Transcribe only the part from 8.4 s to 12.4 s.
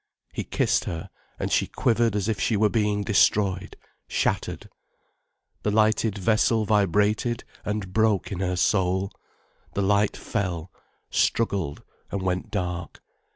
soul, the light fell, struggled, and